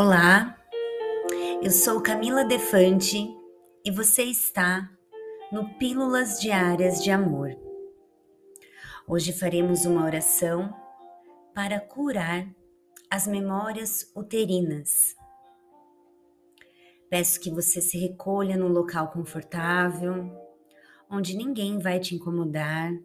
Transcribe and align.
Olá, 0.00 0.56
eu 1.60 1.72
sou 1.72 2.00
Camila 2.00 2.44
Defante 2.44 3.36
e 3.84 3.90
você 3.90 4.22
está 4.22 4.88
no 5.50 5.74
Pílulas 5.74 6.38
Diárias 6.38 7.02
de 7.02 7.10
Amor. 7.10 7.50
Hoje 9.08 9.32
faremos 9.32 9.86
uma 9.86 10.04
oração 10.04 10.72
para 11.52 11.80
curar 11.80 12.48
as 13.10 13.26
memórias 13.26 14.08
uterinas. 14.14 15.16
Peço 17.10 17.40
que 17.40 17.50
você 17.50 17.80
se 17.80 17.98
recolha 17.98 18.56
num 18.56 18.68
local 18.68 19.10
confortável, 19.10 20.30
onde 21.10 21.36
ninguém 21.36 21.80
vai 21.80 21.98
te 21.98 22.14
incomodar. 22.14 22.96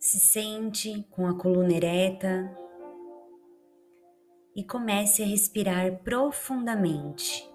Se 0.00 0.18
sente 0.18 1.06
com 1.10 1.26
a 1.26 1.36
coluna 1.36 1.74
ereta 1.74 2.64
e 4.56 4.64
comece 4.64 5.22
a 5.22 5.26
respirar 5.26 5.98
profundamente. 6.02 7.46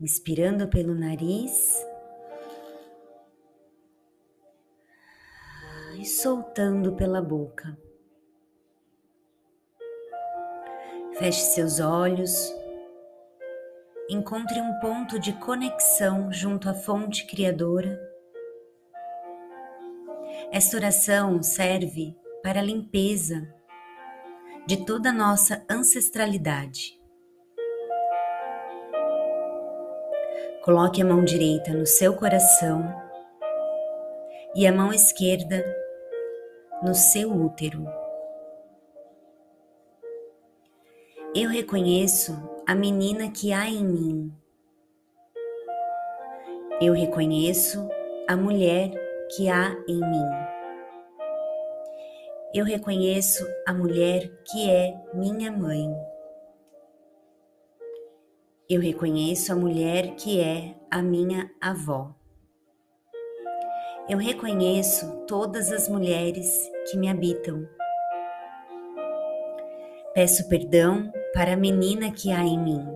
Inspirando 0.00 0.66
pelo 0.66 0.92
nariz 0.92 1.86
e 6.00 6.04
soltando 6.04 6.96
pela 6.96 7.22
boca. 7.22 7.78
Feche 11.16 11.42
seus 11.42 11.78
olhos. 11.78 12.52
Encontre 14.10 14.60
um 14.60 14.80
ponto 14.80 15.16
de 15.20 15.32
conexão 15.34 16.32
junto 16.32 16.68
à 16.68 16.74
fonte 16.74 17.24
criadora. 17.28 18.02
Esta 20.50 20.76
oração 20.76 21.40
serve 21.40 22.16
para 22.42 22.60
limpeza 22.60 23.54
de 24.66 24.78
toda 24.78 25.10
a 25.10 25.12
nossa 25.12 25.62
ancestralidade. 25.70 26.98
Coloque 30.62 31.02
a 31.02 31.04
mão 31.04 31.22
direita 31.22 31.72
no 31.74 31.86
seu 31.86 32.16
coração 32.16 32.82
e 34.56 34.66
a 34.66 34.72
mão 34.72 34.90
esquerda 34.90 35.62
no 36.82 36.94
seu 36.94 37.30
útero. 37.30 37.86
Eu 41.34 41.50
reconheço 41.50 42.32
a 42.66 42.74
menina 42.74 43.30
que 43.30 43.52
há 43.52 43.68
em 43.68 43.84
mim. 43.84 44.32
Eu 46.80 46.94
reconheço 46.94 47.86
a 48.26 48.34
mulher 48.34 48.90
que 49.36 49.50
há 49.50 49.76
em 49.86 50.00
mim 50.00 50.54
eu 52.54 52.64
reconheço 52.64 53.44
a 53.66 53.74
mulher 53.74 54.30
que 54.44 54.70
é 54.70 54.94
minha 55.12 55.50
mãe. 55.50 55.92
Eu 58.70 58.80
reconheço 58.80 59.52
a 59.52 59.56
mulher 59.56 60.14
que 60.14 60.40
é 60.40 60.76
a 60.88 61.02
minha 61.02 61.50
avó. 61.60 62.14
Eu 64.08 64.18
reconheço 64.18 65.24
todas 65.26 65.72
as 65.72 65.88
mulheres 65.88 66.70
que 66.88 66.96
me 66.96 67.08
habitam. 67.08 67.68
Peço 70.14 70.48
perdão 70.48 71.12
para 71.32 71.54
a 71.54 71.56
menina 71.56 72.12
que 72.12 72.30
há 72.30 72.44
em 72.44 72.56
mim. 72.56 72.86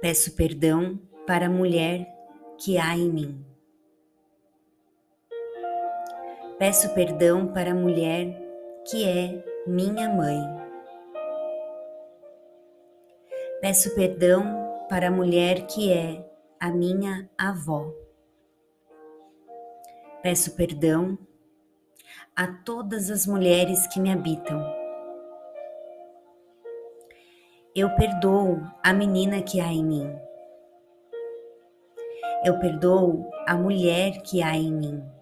Peço 0.00 0.36
perdão 0.36 0.96
para 1.26 1.46
a 1.46 1.50
mulher 1.50 2.06
que 2.56 2.78
há 2.78 2.96
em 2.96 3.10
mim. 3.10 3.53
Peço 6.58 6.94
perdão 6.94 7.48
para 7.48 7.72
a 7.72 7.74
mulher 7.74 8.40
que 8.88 9.04
é 9.04 9.44
minha 9.66 10.08
mãe. 10.08 10.40
Peço 13.60 13.92
perdão 13.96 14.86
para 14.88 15.08
a 15.08 15.10
mulher 15.10 15.66
que 15.66 15.92
é 15.92 16.24
a 16.60 16.70
minha 16.70 17.28
avó. 17.36 17.92
Peço 20.22 20.54
perdão 20.54 21.18
a 22.36 22.46
todas 22.46 23.10
as 23.10 23.26
mulheres 23.26 23.88
que 23.88 23.98
me 23.98 24.12
habitam. 24.12 24.64
Eu 27.74 27.92
perdoo 27.96 28.62
a 28.80 28.92
menina 28.92 29.42
que 29.42 29.60
há 29.60 29.72
em 29.72 29.84
mim. 29.84 30.18
Eu 32.44 32.60
perdoo 32.60 33.28
a 33.44 33.56
mulher 33.56 34.22
que 34.22 34.40
há 34.40 34.56
em 34.56 34.72
mim. 34.72 35.13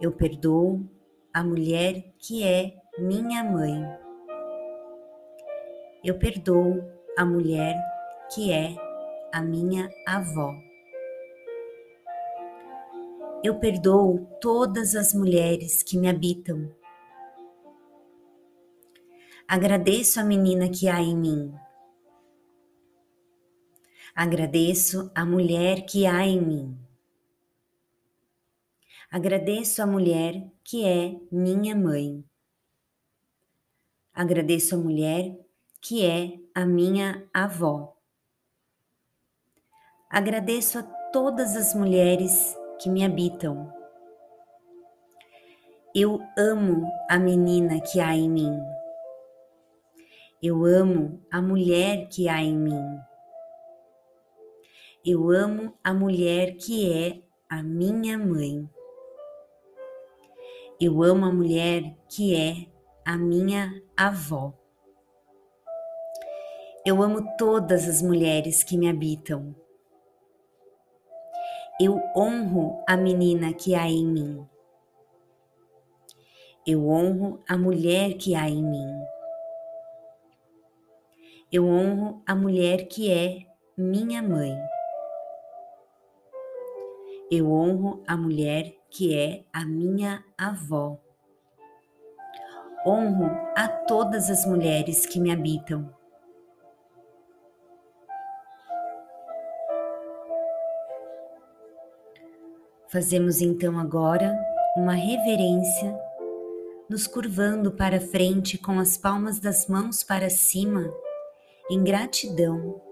Eu 0.00 0.12
perdoo 0.12 0.88
a 1.30 1.44
mulher 1.44 2.14
que 2.18 2.42
é 2.42 2.74
minha 2.98 3.44
mãe. 3.44 3.84
Eu 6.02 6.18
perdoo 6.18 6.82
a 7.18 7.24
mulher 7.26 7.76
que 8.34 8.50
é 8.50 8.74
a 9.30 9.42
minha 9.42 9.90
avó. 10.06 10.54
Eu 13.44 13.58
perdoo 13.58 14.26
todas 14.40 14.94
as 14.94 15.12
mulheres 15.12 15.82
que 15.82 15.98
me 15.98 16.08
habitam. 16.08 16.74
Agradeço 19.46 20.18
a 20.18 20.24
menina 20.24 20.70
que 20.70 20.88
há 20.88 21.02
em 21.02 21.14
mim. 21.14 21.54
Agradeço 24.14 25.10
a 25.14 25.26
mulher 25.26 25.84
que 25.84 26.06
há 26.06 26.26
em 26.26 26.40
mim. 26.40 26.89
Agradeço 29.12 29.82
a 29.82 29.86
mulher 29.86 30.40
que 30.62 30.86
é 30.86 31.18
minha 31.32 31.74
mãe. 31.74 32.24
Agradeço 34.14 34.76
a 34.76 34.78
mulher 34.78 35.36
que 35.80 36.06
é 36.06 36.38
a 36.54 36.64
minha 36.64 37.28
avó. 37.34 37.96
Agradeço 40.08 40.78
a 40.78 40.84
todas 41.12 41.56
as 41.56 41.74
mulheres 41.74 42.56
que 42.78 42.88
me 42.88 43.04
habitam. 43.04 43.72
Eu 45.92 46.20
amo 46.38 46.88
a 47.08 47.18
menina 47.18 47.80
que 47.80 47.98
há 47.98 48.14
em 48.14 48.30
mim. 48.30 48.56
Eu 50.40 50.64
amo 50.64 51.20
a 51.32 51.42
mulher 51.42 52.06
que 52.08 52.28
há 52.28 52.40
em 52.40 52.56
mim. 52.56 53.00
Eu 55.04 55.28
amo 55.32 55.76
a 55.82 55.92
mulher 55.92 56.56
que 56.58 56.92
é 56.92 57.20
a 57.48 57.60
minha 57.60 58.16
mãe. 58.16 58.70
Eu 60.82 61.02
amo 61.02 61.26
a 61.26 61.30
mulher 61.30 61.94
que 62.08 62.34
é 62.34 62.66
a 63.04 63.14
minha 63.14 63.82
avó. 63.94 64.54
Eu 66.86 67.02
amo 67.02 67.36
todas 67.36 67.86
as 67.86 68.00
mulheres 68.00 68.64
que 68.64 68.78
me 68.78 68.88
habitam. 68.88 69.54
Eu 71.78 72.00
honro 72.16 72.82
a 72.88 72.96
menina 72.96 73.52
que 73.52 73.74
há 73.74 73.90
em 73.90 74.06
mim. 74.06 74.48
Eu 76.66 76.88
honro 76.88 77.42
a 77.46 77.58
mulher 77.58 78.14
que 78.14 78.34
há 78.34 78.48
em 78.48 78.64
mim. 78.64 79.04
Eu 81.52 81.66
honro 81.66 82.22
a 82.26 82.34
mulher 82.34 82.88
que 82.88 83.12
é 83.12 83.40
minha 83.76 84.22
mãe. 84.22 84.58
Eu 87.32 87.52
honro 87.52 88.02
a 88.08 88.16
mulher 88.16 88.74
que 88.90 89.14
é 89.14 89.44
a 89.52 89.64
minha 89.64 90.24
avó. 90.36 90.98
Honro 92.84 93.30
a 93.54 93.68
todas 93.68 94.28
as 94.28 94.44
mulheres 94.44 95.06
que 95.06 95.20
me 95.20 95.30
habitam. 95.30 95.94
Fazemos 102.88 103.40
então 103.40 103.78
agora 103.78 104.36
uma 104.76 104.94
reverência, 104.94 105.96
nos 106.88 107.06
curvando 107.06 107.70
para 107.70 108.00
frente 108.00 108.58
com 108.58 108.80
as 108.80 108.98
palmas 108.98 109.38
das 109.38 109.68
mãos 109.68 110.02
para 110.02 110.28
cima, 110.28 110.92
em 111.70 111.84
gratidão 111.84 112.82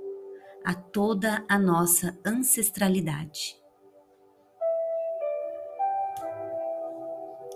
a 0.64 0.74
toda 0.74 1.44
a 1.48 1.58
nossa 1.58 2.16
ancestralidade. 2.24 3.56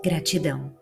Gratidão. 0.03 0.82